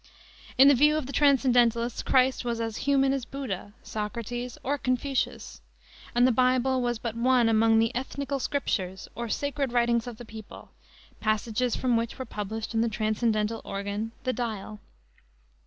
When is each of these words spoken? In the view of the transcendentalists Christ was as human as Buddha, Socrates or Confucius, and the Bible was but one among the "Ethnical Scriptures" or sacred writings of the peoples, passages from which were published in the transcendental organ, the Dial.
In 0.57 0.67
the 0.67 0.73
view 0.73 0.97
of 0.97 1.05
the 1.05 1.13
transcendentalists 1.13 2.01
Christ 2.01 2.43
was 2.43 2.59
as 2.59 2.77
human 2.89 3.13
as 3.13 3.23
Buddha, 3.23 3.73
Socrates 3.83 4.57
or 4.63 4.79
Confucius, 4.79 5.61
and 6.15 6.25
the 6.25 6.31
Bible 6.31 6.81
was 6.81 6.97
but 6.97 7.15
one 7.15 7.47
among 7.47 7.77
the 7.77 7.93
"Ethnical 7.93 8.39
Scriptures" 8.39 9.07
or 9.13 9.29
sacred 9.29 9.71
writings 9.71 10.07
of 10.07 10.17
the 10.17 10.25
peoples, 10.25 10.69
passages 11.19 11.75
from 11.75 11.97
which 11.97 12.17
were 12.17 12.25
published 12.25 12.73
in 12.73 12.81
the 12.81 12.89
transcendental 12.89 13.61
organ, 13.63 14.11
the 14.23 14.33
Dial. 14.33 14.79